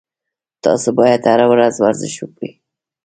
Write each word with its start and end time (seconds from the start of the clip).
تاسو 0.63 0.87
باید 0.99 1.21
هر 1.31 1.41
ورځ 1.51 1.73
ورزش 1.79 2.13
وکړئ 2.19 2.51